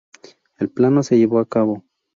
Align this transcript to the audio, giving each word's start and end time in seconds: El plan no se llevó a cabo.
El 0.57 0.71
plan 0.71 0.95
no 0.95 1.03
se 1.03 1.19
llevó 1.19 1.37
a 1.37 1.47
cabo. 1.47 1.83